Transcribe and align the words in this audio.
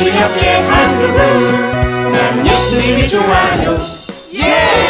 우리 0.00 0.10
함께 0.10 0.60
한 0.60 0.98
그분 0.98 2.12
나는 2.12 2.46
예수님이 2.46 3.08
좋아요 3.08 3.76
예! 4.34 4.88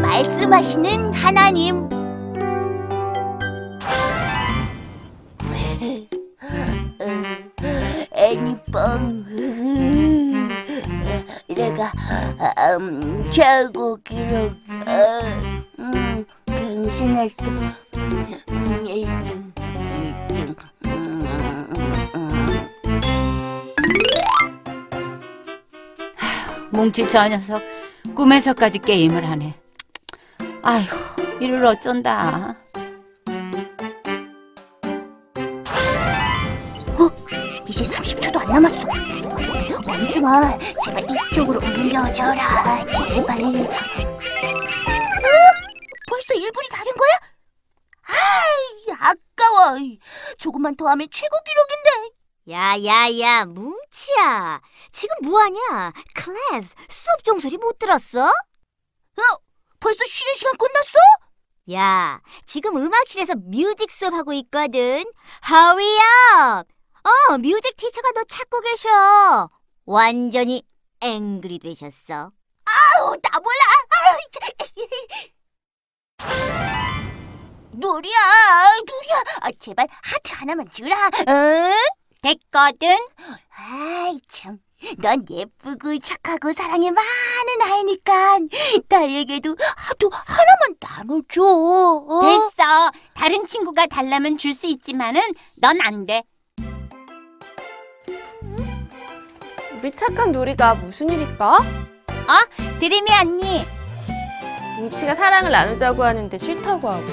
말씀하시는 0.00 1.12
하나님. 1.12 1.88
애니빵. 8.14 9.24
내가 11.48 11.92
음, 12.78 13.28
최고 13.30 13.96
기록 14.02 14.52
음, 15.78 16.24
갱신할 16.46 17.28
때 17.36 17.44
음, 18.48 18.86
뭉치 26.84 27.08
저 27.08 27.26
녀석 27.28 27.62
꿈에서까지 28.14 28.78
게임을 28.80 29.26
하네. 29.26 29.58
아이고 30.62 30.94
이를 31.40 31.64
어쩐다. 31.64 32.54
어? 36.90 37.62
이제 37.66 37.84
30초도 37.84 38.38
안 38.38 38.52
남았어. 38.52 38.86
원숭아, 39.86 40.58
제발 40.84 41.02
이쪽으로 41.32 41.58
옮겨줘라. 41.60 42.84
제발. 42.90 43.40
어? 43.40 43.52
벌써 46.10 46.34
1분이 46.34 46.70
다 46.70 46.84
된 46.84 46.92
거야? 46.96 47.16
아이, 48.08 48.92
아까워. 49.00 49.78
조금만 50.36 50.74
더 50.76 50.86
하면 50.88 51.08
최고 51.10 51.34
기록인데. 51.46 52.13
야야야 52.48 53.46
뭉치야 53.46 54.60
지금 54.90 55.16
뭐하냐 55.22 55.92
클래스 56.14 56.74
수업 56.88 57.24
종소리 57.24 57.56
못 57.56 57.78
들었어? 57.78 58.30
벌써 59.80 60.04
쉬는 60.04 60.34
시간 60.34 60.56
끝났어? 60.56 60.98
야 61.72 62.20
지금 62.46 62.76
음악실에서 62.76 63.34
뮤직 63.36 63.90
수업 63.90 64.14
하고 64.14 64.32
있거든 64.32 65.04
Hurry 65.46 66.60
up 66.60 66.72
어 67.02 67.38
뮤직 67.38 67.76
티처가 67.76 68.12
너 68.12 68.24
찾고 68.24 68.60
계셔 68.60 69.50
완전히 69.84 70.62
앵그리 71.00 71.58
되셨어 71.58 72.32
아우, 72.96 73.14
나 73.22 73.38
몰라. 73.40 73.56
아유, 73.90 74.18
누리야, 77.72 78.18
누리야. 78.86 79.22
아, 79.40 79.50
제발 79.58 79.86
하트 79.90 80.32
하나만 80.32 80.70
주라. 80.70 81.10
응? 81.28 81.72
됐거든 82.24 82.96
아이 83.54 84.18
참, 84.28 84.58
넌 84.96 85.22
예쁘고 85.30 85.98
착하고 85.98 86.52
사랑이 86.52 86.90
많은 86.90 87.62
아이니까 87.70 88.38
나에게도 88.88 89.54
하도 89.76 90.10
하나만 90.10 90.76
나눠줘. 90.80 91.42
어? 91.42 92.20
됐어. 92.22 92.90
다른 93.12 93.46
친구가 93.46 93.86
달라면 93.88 94.38
줄 94.38 94.54
수 94.54 94.66
있지만은 94.66 95.20
넌 95.56 95.78
안 95.82 96.06
돼. 96.06 96.22
우리 99.78 99.90
착한 99.90 100.32
누리가 100.32 100.74
무슨 100.76 101.10
일일까? 101.10 101.58
드림이 102.80 103.10
언니. 103.20 103.64
뭉치가 104.78 105.14
사랑을 105.14 105.50
나누자고 105.52 106.02
하는데 106.02 106.38
싫다고 106.38 106.88
하고. 106.88 107.04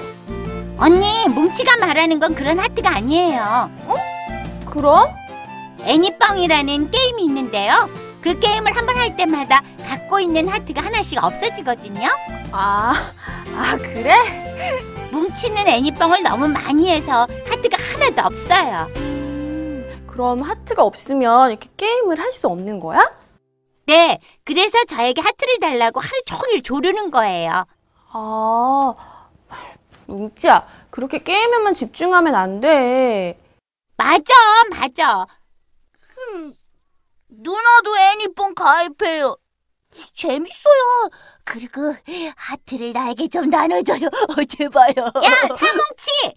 언니 0.78 1.28
뭉치가 1.28 1.75
말하는 1.78 2.19
건 2.19 2.34
그런 2.34 2.59
하트가 2.59 2.96
아니에요. 2.96 3.69
그럼? 4.72 5.08
애니뻥이라는 5.84 6.92
게임이 6.92 7.24
있는데요. 7.26 7.90
그 8.22 8.40
게임을 8.40 8.76
한 8.76 8.86
번 8.86 8.98
할 8.98 9.16
때마다 9.16 9.62
갖고 9.88 10.20
있는 10.20 10.48
하트가 10.48 10.82
하나씩 10.82 11.22
없어지거든요. 11.24 12.08
아, 12.52 12.94
아 13.56 13.78
그래? 13.78 14.14
뭉치는 15.12 15.68
애니뻥을 15.68 16.24
너무 16.24 16.48
많이 16.48 16.90
해서 16.90 17.28
하트가 17.50 17.78
하나도 17.78 18.22
없어요. 18.28 18.88
음, 18.98 20.04
그럼 20.08 20.42
하트가 20.42 20.84
없으면 20.84 21.50
이렇게 21.52 21.68
게임을 21.78 22.20
할 22.20 22.32
수 22.34 22.48
없는 22.48 22.80
거야? 22.80 23.00
네, 23.88 24.20
그래서 24.46 24.78
저에게 24.86 25.22
하트를 25.22 25.59
달라고 25.59 26.00
하루 26.00 26.12
종일 26.26 26.62
조르는 26.62 27.12
거예요. 27.12 27.66
아, 28.14 28.94
뭉치야, 30.06 30.66
그렇게 30.92 31.20
게임에만 31.24 31.74
집중하면 31.74 32.36
안 32.36 32.62
돼. 32.62 33.38
맞아, 34.01 34.34
맞아. 34.72 35.25
누나도 37.29 37.97
애니폰 37.97 38.56
가입해요. 38.56 39.35
재밌어요. 40.13 41.09
그리고 41.44 41.95
하트를 42.35 42.94
나에게 42.94 43.28
좀 43.28 43.51
나눠줘요. 43.51 44.07
어, 44.07 44.44
제발요. 44.44 45.06
야, 45.23 45.31
사뭉치! 45.56 46.35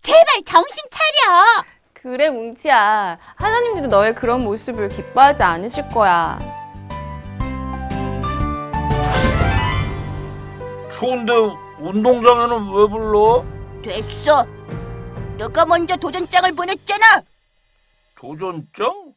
제발 0.00 0.42
정신 0.46 0.82
차려! 0.90 1.64
그래, 1.92 2.30
뭉치야. 2.30 3.18
하나님들도 3.36 3.88
너의 3.88 4.14
그런 4.14 4.42
모습을 4.42 4.88
기뻐하지 4.88 5.42
않으실 5.42 5.88
거야. 5.90 6.38
추운데 10.90 11.32
운동장에는 11.78 12.72
왜 12.72 12.88
불러? 12.88 13.44
됐어. 13.82 14.46
너가 15.42 15.66
먼저 15.66 15.96
도전장을 15.96 16.52
보냈잖아. 16.52 17.20
도전장? 18.14 19.12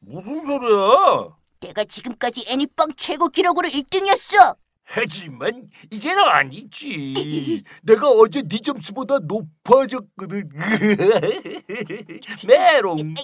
무슨 0.00 0.44
소리야? 0.44 1.36
내가 1.60 1.84
지금까지 1.84 2.46
애니빵 2.48 2.88
최고 2.96 3.28
기록으로 3.28 3.68
1등이었어. 3.68 4.56
하지만 4.82 5.70
이제는 5.92 6.20
아니지. 6.20 7.62
내가 7.84 8.08
어제 8.08 8.42
네 8.42 8.58
점수보다 8.58 9.20
높아졌거든. 9.20 10.50
메롱. 12.48 12.98
음. 12.98 13.14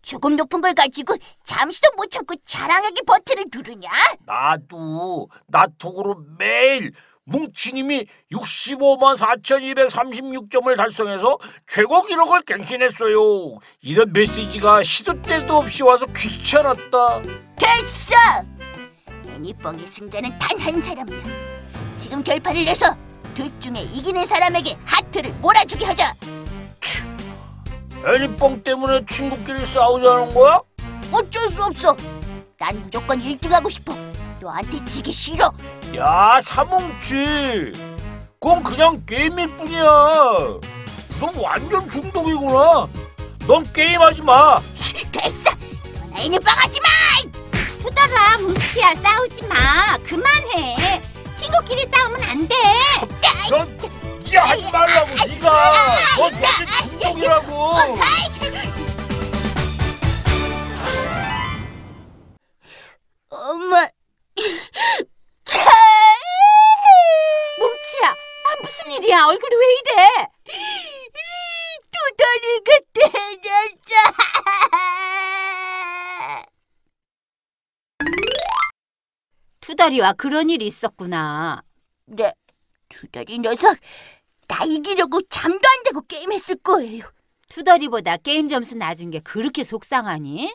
조금 0.00 0.34
높은 0.36 0.62
걸 0.62 0.72
가지고 0.72 1.14
잠시도 1.44 1.90
못 1.98 2.10
참고 2.10 2.34
자랑하게 2.46 3.02
버튼을 3.06 3.44
누르냐? 3.54 3.90
나도 4.24 5.28
나톡으로 5.46 6.24
매일 6.38 6.94
뭉치님이 7.30 8.06
65만 8.32 9.16
4,236점을 9.16 10.76
달성해서 10.76 11.38
최고 11.68 12.02
기록을 12.02 12.42
갱신했어요. 12.42 13.58
이런 13.82 14.12
메시지가 14.12 14.82
시도 14.82 15.20
때도 15.22 15.54
없이 15.58 15.82
와서 15.84 16.06
귀찮았다. 16.06 17.22
됐어. 17.56 18.14
애니빵의 19.28 19.86
승자는 19.86 20.38
단 20.38 20.58
한 20.60 20.82
사람이야. 20.82 21.22
지금 21.96 22.22
결판을 22.22 22.64
내서 22.64 22.94
둘 23.34 23.50
중에 23.60 23.80
이기는 23.94 24.26
사람에게 24.26 24.76
하트를 24.84 25.32
몰아주게 25.34 25.86
하자. 25.86 26.12
애니뻥 28.04 28.62
때문에 28.62 29.04
친구끼리 29.08 29.64
싸우자는 29.66 30.34
거야? 30.34 30.60
어쩔 31.12 31.48
수 31.48 31.62
없어. 31.62 31.96
난 32.58 32.80
무조건 32.82 33.20
1등하고 33.22 33.70
싶어. 33.70 33.94
너한테 34.40 34.82
지기 34.84 35.12
싫어. 35.12 35.50
야 35.96 36.40
사뭉치 36.44 37.72
그건 38.40 38.62
그냥 38.62 39.02
게임일 39.04 39.48
뿐이야 39.56 39.82
넌 41.20 41.34
완전 41.36 41.88
중독이구나 41.88 42.88
넌 43.46 43.72
게임하지 43.72 44.22
마 44.22 44.58
됐어. 45.12 45.50
넌 46.10 46.18
애니빵 46.18 46.56
하지 46.58 46.80
마. 46.80 46.88
투덜아, 47.80 48.36
뭉치야, 48.38 48.94
싸우지 49.02 49.42
마. 49.46 49.96
그만해. 50.06 51.00
친구끼리 51.36 51.86
싸우면 51.92 52.22
안 52.22 52.46
돼. 52.46 52.54
넌 53.50 53.78
야, 54.34 54.44
하지 54.44 54.70
말라고 54.72 55.14
네가 55.26 55.72
넌 56.16 56.32
완전 56.32 56.66
중독이라고 56.82 57.54
엄마. 57.54 58.04
투덜이와 79.80 80.12
그런 80.12 80.50
일이 80.50 80.66
있었구나. 80.66 81.62
네, 82.04 82.30
두더리 82.90 83.38
녀석. 83.38 83.74
나 84.46 84.62
이기려고 84.64 85.22
잠도 85.30 85.56
안 85.56 85.84
자고 85.84 86.02
게임했을 86.02 86.56
거예요. 86.56 87.04
투덜이보다 87.48 88.18
게임 88.18 88.46
점수 88.48 88.76
낮은 88.76 89.10
게 89.10 89.20
그렇게 89.20 89.64
속상하니? 89.64 90.54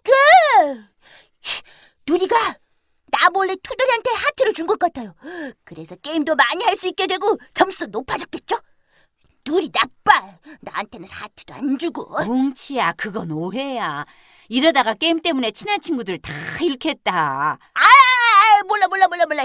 누리가 2.08 2.36
나 3.10 3.30
몰래 3.34 3.56
투덜이한테 3.64 4.12
하트를 4.12 4.54
준 4.54 4.68
것 4.68 4.78
같아요. 4.78 5.16
그래서 5.64 5.96
게임도 5.96 6.36
많이 6.36 6.64
할 6.64 6.76
수 6.76 6.88
있게 6.88 7.08
되고 7.08 7.36
점수도 7.56 7.88
높아졌겠죠? 8.00 8.58
둘이 9.44 9.70
나빠. 9.72 10.38
나한테는 10.62 11.08
하트도 11.10 11.54
안 11.54 11.78
주고. 11.80 12.24
뭉치야, 12.26 12.94
그건 12.94 13.32
오해야. 13.32 14.06
이러다가 14.50 14.94
게임 14.94 15.22
때문에 15.22 15.52
친한 15.52 15.80
친구들 15.82 16.18
다 16.20 16.32
잃겠다. 16.62 17.58
아, 18.66 18.68
몰라 18.68 18.88
몰라 18.88 19.08
몰라 19.08 19.26
몰라. 19.28 19.44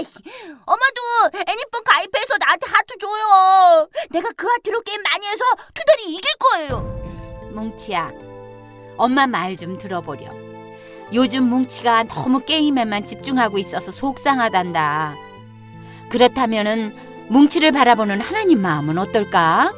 엄마도 0.65 1.37
애니팡 1.47 1.83
가입해서 1.83 2.37
나한테 2.39 2.65
하트 2.67 2.97
줘요. 2.97 3.87
내가 4.09 4.29
그 4.35 4.47
하트로 4.47 4.81
게임 4.81 5.01
많이 5.03 5.25
해서 5.27 5.43
투덜이 5.73 6.13
이길 6.15 6.31
거예요. 6.39 6.81
뭉치야, 7.53 8.11
엄마 8.97 9.27
말 9.27 9.55
좀 9.55 9.77
들어보렴. 9.77 10.51
요즘 11.13 11.43
뭉치가 11.49 12.03
너무 12.03 12.39
게임에만 12.39 13.05
집중하고 13.05 13.57
있어서 13.57 13.91
속상하단다. 13.91 15.15
그렇다면은 16.09 16.95
뭉치를 17.29 17.71
바라보는 17.73 18.21
하나님 18.21 18.61
마음은 18.61 18.97
어떨까? 18.97 19.73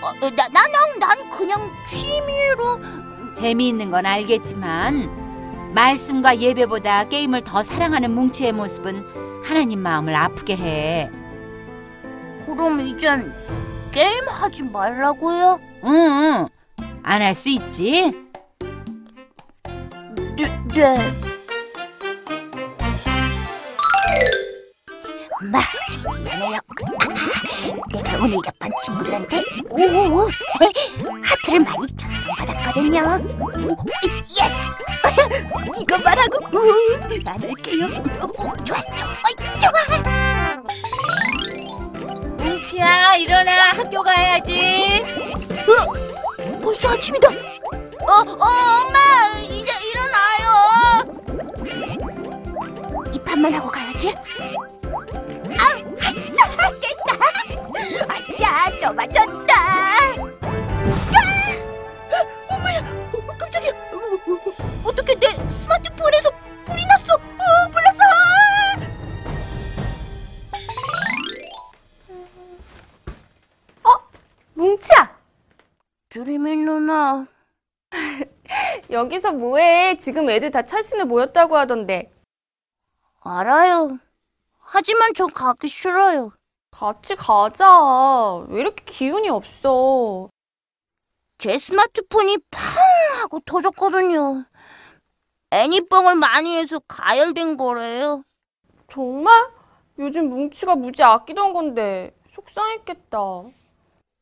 어, 0.00 0.12
나 0.30 0.46
나는 0.48 0.98
난 1.00 1.30
그냥 1.30 1.72
취미로 1.86 3.34
재미있는 3.36 3.90
건 3.90 4.06
알겠지만 4.06 5.27
말씀과 5.74 6.38
예배보다 6.38 7.04
게임을 7.08 7.44
더 7.44 7.62
사랑하는 7.62 8.14
뭉치의 8.14 8.52
모습은 8.52 9.04
하나님 9.44 9.80
마음을 9.80 10.14
아프게 10.14 10.56
해. 10.56 11.10
그럼 12.46 12.80
이젠 12.80 13.32
게임 13.92 14.26
하지 14.28 14.62
말라고요? 14.64 15.60
응, 15.84 16.48
안 17.02 17.22
할 17.22 17.34
수 17.34 17.48
있지. 17.50 18.12
네. 20.36 20.68
네. 20.74 20.96
엄마, 25.40 25.58
미안해요. 26.06 26.58
내가 27.92 28.16
오늘 28.18 28.36
옆반 28.46 28.70
친구들한테 28.84 29.40
오오오 29.68 30.28
하트를 31.24 31.60
많이 31.60 31.96
전송받았거든요. 31.96 32.98
Yes! 34.30 34.70
이거 35.80 35.98
말하고 35.98 36.38
우, 36.52 36.58
안 37.26 37.42
할게요. 37.42 37.86
오, 38.22 38.64
좋아, 38.64 38.80
좋아, 38.96 39.08
좋아. 39.58 39.72
뭉치야, 42.38 43.16
일어나 43.16 43.70
학교 43.72 44.02
가야지. 44.02 45.02
벌써 46.62 46.88
아침이다. 46.90 47.28
어, 47.28 48.12
어, 48.12 48.22
엄마, 48.22 48.98
이제 49.42 49.72
일어나요. 49.90 51.04
이 53.12 53.18
판만 53.20 53.52
하고 53.54 53.68
가 53.68 53.77
여기서 78.98 79.32
뭐해? 79.32 79.96
지금 79.98 80.28
애들 80.28 80.50
다 80.50 80.62
차신에 80.62 81.04
모였다고 81.04 81.56
하던데. 81.56 82.12
알아요. 83.20 83.98
하지만 84.58 85.14
전 85.14 85.28
가기 85.28 85.68
싫어요. 85.68 86.32
같이 86.70 87.14
가자. 87.16 87.66
왜 88.48 88.60
이렇게 88.60 88.84
기운이 88.84 89.28
없어? 89.28 90.28
제 91.38 91.56
스마트폰이 91.56 92.38
팡 92.50 92.62
하고 93.22 93.38
터졌거든요. 93.40 94.44
애니뻥을 95.50 96.16
많이 96.16 96.58
해서 96.58 96.80
가열된 96.88 97.56
거래요. 97.56 98.24
정말? 98.90 99.48
요즘 99.98 100.28
뭉치가 100.28 100.74
무지 100.74 101.02
아끼던 101.02 101.52
건데 101.52 102.14
속상했겠다. 102.34 103.18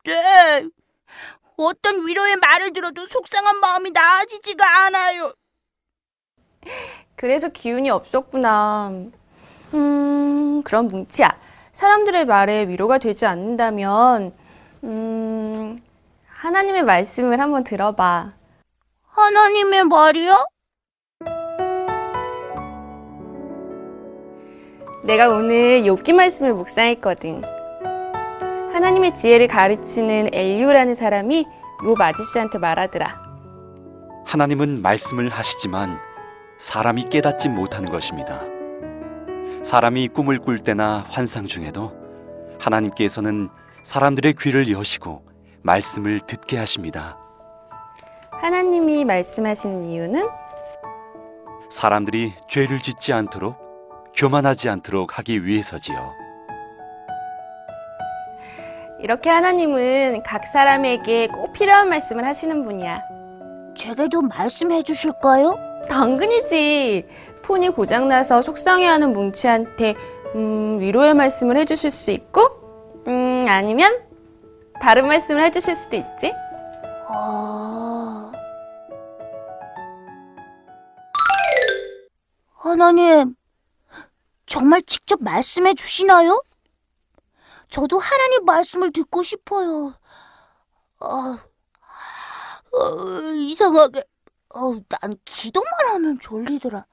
네. 0.05 0.69
어떤 1.57 2.07
위로의 2.07 2.35
말을 2.37 2.71
들어도 2.71 3.05
속상한 3.07 3.59
마음이 3.59 3.91
나아지지가 3.91 4.85
않아요. 4.85 5.31
그래서 7.15 7.49
기운이 7.49 7.89
없었구나. 7.89 8.91
음, 9.73 10.61
그럼 10.63 10.87
뭉치야. 10.87 11.29
사람들의 11.73 12.25
말에 12.25 12.67
위로가 12.67 12.99
되지 12.99 13.25
않는다면, 13.25 14.33
음, 14.83 15.83
하나님의 16.27 16.83
말씀을 16.83 17.39
한번 17.39 17.63
들어봐. 17.63 18.33
하나님의 19.07 19.83
말이요? 19.85 20.31
내가 25.03 25.29
오늘 25.29 25.81
욥기 25.83 26.13
말씀을 26.13 26.53
묵상했거든. 26.53 27.56
하나님의 28.77 29.15
지혜를 29.15 29.47
가르치는 29.47 30.29
엘리우라는 30.31 30.93
사람이 30.93 31.47
욥 31.79 31.99
아저씨한테 31.99 32.59
말하더라. 32.59 33.19
하나님은 34.23 34.83
말씀을 34.83 35.29
하시지만 35.29 35.97
사람이 36.59 37.05
깨닫지 37.05 37.49
못하는 37.49 37.89
것입니다. 37.89 38.43
사람이 39.63 40.09
꿈을 40.09 40.37
꿀 40.37 40.59
때나 40.59 41.03
환상 41.09 41.47
중에도 41.47 41.91
하나님께서는 42.59 43.49
사람들의 43.81 44.35
귀를 44.39 44.71
여시고 44.71 45.23
말씀을 45.63 46.19
듣게 46.19 46.59
하십니다. 46.59 47.17
하나님이 48.29 49.05
말씀하시는 49.05 49.85
이유는 49.85 50.29
사람들이 51.71 52.33
죄를 52.47 52.77
짓지 52.77 53.11
않도록 53.11 53.57
교만하지 54.13 54.69
않도록 54.69 55.17
하기 55.17 55.45
위해서지요. 55.45 56.26
이렇게 58.99 59.29
하나님은 59.29 60.23
각 60.23 60.43
사람에게 60.45 61.27
꼭 61.27 61.53
필요한 61.53 61.89
말씀을 61.89 62.25
하시는 62.25 62.63
분이야. 62.63 63.01
제게도 63.75 64.23
말씀해 64.23 64.83
주실까요? 64.83 65.55
당근이지. 65.87 67.05
폰이 67.43 67.69
고장나서 67.69 68.41
속상해하는 68.41 69.13
뭉치한테 69.13 69.95
음, 70.35 70.79
위로의 70.79 71.13
말씀을 71.13 71.57
해주실 71.57 71.91
수 71.91 72.11
있고, 72.11 72.41
음, 73.07 73.45
아니면 73.47 73.97
다른 74.81 75.07
말씀을 75.07 75.41
해주실 75.43 75.75
수도 75.75 75.95
있지. 75.95 76.33
아... 77.07 78.31
하나님, 82.55 83.35
정말 84.45 84.81
직접 84.81 85.23
말씀해 85.23 85.73
주시나요? 85.75 86.41
저도 87.69 87.99
하나님 87.99 88.45
말씀을 88.45 88.91
듣고 88.91 89.23
싶어요. 89.23 89.93
아, 90.99 91.37
어, 92.73 93.05
이상하게, 93.35 94.03
어, 94.55 94.73
난 94.89 95.15
기도만 95.25 95.71
하면 95.93 96.19
졸리더라. 96.19 96.85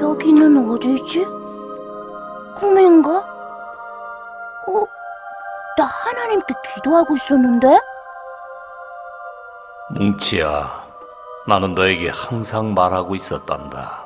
여기는 0.00 0.70
어디지? 0.70 1.24
꿈인가? 2.56 3.18
어? 4.66 4.86
나 5.76 5.84
하나님께 5.84 6.54
기도하고 6.74 7.16
있었는데? 7.16 7.93
뭉치야, 9.96 10.84
나는 11.46 11.74
너에게 11.76 12.08
항상 12.08 12.74
말하고 12.74 13.14
있었단다. 13.14 14.04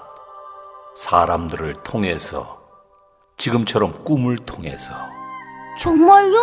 사람들을 0.94 1.72
통해서, 1.82 2.58
지금처럼 3.38 4.04
꿈을 4.04 4.36
통해서. 4.36 4.94
정말요? 5.78 6.34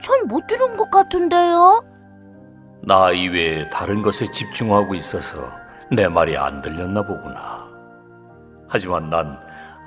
전 0.00 0.26
못 0.28 0.46
들은 0.46 0.76
것 0.76 0.88
같은데요? 0.90 1.82
나 2.82 3.10
이외에 3.10 3.66
다른 3.68 4.02
것에 4.02 4.30
집중하고 4.30 4.94
있어서 4.94 5.38
내 5.90 6.06
말이 6.06 6.36
안 6.36 6.62
들렸나 6.62 7.02
보구나. 7.06 7.64
하지만 8.68 9.08
난 9.10 9.38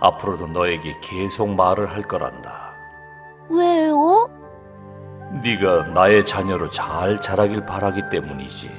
앞으로도 0.02 0.48
너에게 0.48 0.94
계속 1.02 1.50
말을 1.56 1.90
할 1.90 2.02
거란다. 2.02 2.74
왜요? 3.50 3.87
네가 5.44 5.88
나의 5.94 6.26
자녀로 6.26 6.70
잘 6.72 7.20
자라길 7.20 7.66
바라기 7.66 8.04
때문이지. 8.10 8.70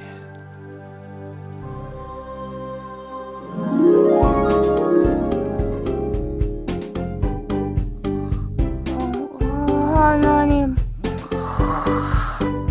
어, 9.41 9.95
하나님. 9.95 10.75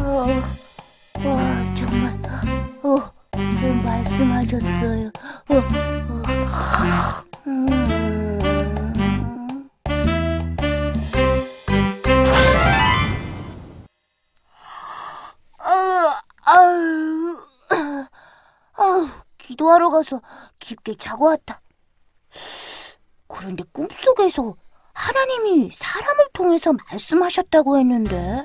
어, 0.01 0.27
와, 1.25 1.75
정말. 1.75 2.19
어, 2.83 3.19
있었어요. 4.43 5.05
어, 5.05 5.08
어. 5.08 5.08
가서 20.09 20.23
깊게 20.59 20.95
자고 20.97 21.27
왔다. 21.27 21.61
그런데 23.27 23.63
꿈속에서 23.73 24.55
하나님이 24.95 25.71
사람을 25.73 26.25
통해서 26.33 26.73
말씀하셨다고 26.91 27.79
했는데 27.79 28.45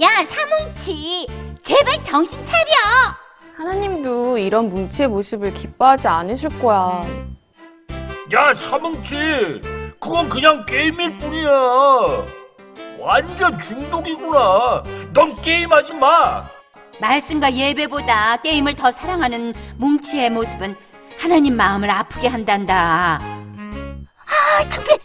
야, 0.00 0.24
사뭉치. 0.24 1.26
제발 1.62 2.02
정신 2.04 2.42
차려. 2.46 2.72
하나님도 3.56 4.38
이런 4.38 4.70
뭉치의 4.70 5.08
모습을 5.08 5.52
기뻐하지 5.52 6.08
않으실 6.08 6.48
거야. 6.60 7.02
야, 8.32 8.54
사뭉치! 8.56 9.60
그건 10.00 10.28
그냥 10.30 10.64
게임일 10.64 11.18
뿐이야. 11.18 11.50
완전 12.98 13.58
중독이구나. 13.58 14.82
넌 15.12 15.34
게임하지 15.42 15.94
마. 15.94 16.48
말씀과 17.00 17.54
예배보다 17.54 18.36
게임을 18.38 18.76
더 18.76 18.90
사랑하는 18.92 19.54
뭉치의 19.78 20.30
모습은 20.30 20.76
하나님 21.18 21.56
마음을 21.56 21.90
아프게 21.90 22.28
한단다. 22.28 23.18
아 23.20 24.68
창피해 24.68 24.98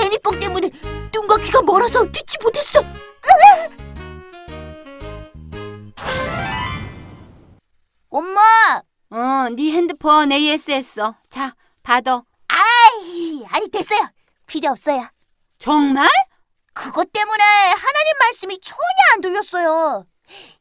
애니뽕 0.00 0.38
때문에 0.40 0.70
눈과 1.14 1.36
귀가 1.38 1.62
멀어서 1.62 2.04
듣지 2.10 2.36
못했어 2.42 2.80
엄마 8.10 8.40
어, 9.10 9.48
네 9.54 9.72
핸드폰 9.72 10.32
AS했어. 10.32 11.14
자, 11.30 11.54
받아. 11.82 12.22
아이 12.48 13.44
아니 13.50 13.68
됐어요 13.70 14.00
필요 14.46 14.70
없어요 14.70 15.06
정말? 15.58 16.08
그것 16.72 17.12
때문에 17.12 17.42
하나님 17.44 18.18
말씀이 18.20 18.58
전혀 18.60 18.78
안 19.14 19.20
들렸어요 19.20 20.04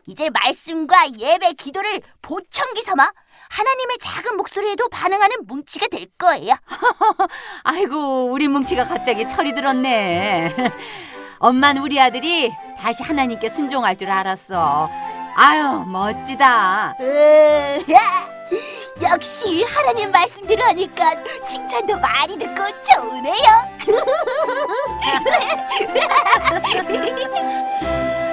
이제 0.05 0.29
말씀과 0.29 1.17
예배 1.17 1.53
기도를 1.53 2.01
보청기 2.21 2.81
삼아 2.81 3.11
하나님의 3.49 3.97
작은 3.99 4.35
목소리에도 4.37 4.89
반응하는 4.89 5.45
뭉치가 5.47 5.87
될 5.87 6.07
거예요 6.17 6.53
아이고, 7.63 8.25
우리 8.31 8.47
뭉치가 8.47 8.83
갑자기 8.83 9.27
철이 9.27 9.53
들었네. 9.53 10.53
엄만 11.39 11.77
우리 11.77 11.99
아들이 11.99 12.51
다시 12.79 13.03
하나님께 13.03 13.49
순종할 13.49 13.95
줄 13.95 14.09
알았어. 14.09 14.89
아유, 15.35 15.83
멋지다. 15.85 16.95
으야, 16.99 18.27
역시 19.03 19.63
하나님 19.63 20.11
말씀 20.11 20.47
들으니까 20.47 21.13
칭찬도 21.43 21.99
많이 21.99 22.35
듣고 22.37 22.63
좋으네요. 22.81 23.43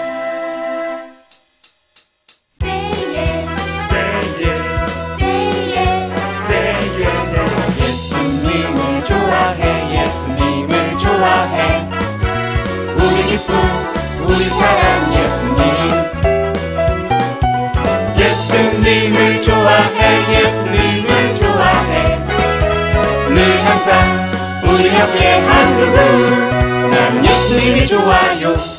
우리 24.74 24.88
옆에 24.88 25.38
한 25.38 25.76
그분 25.76 26.90
난 26.90 27.24
예수님이 27.24 27.86
좋아요. 27.86 28.56
예 28.56 28.73